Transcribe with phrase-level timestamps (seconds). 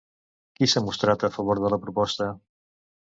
[0.59, 2.31] Qui s'ha mostrat a favor de la proposta?